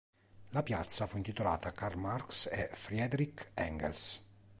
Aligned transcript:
La 0.49 0.63
piazza 0.63 1.05
fu 1.05 1.17
intitolata 1.17 1.69
a 1.69 1.73
Karl 1.73 1.95
Marx 1.99 2.47
e 2.51 2.71
Friedrich 2.73 3.51
Engels. 3.53 4.23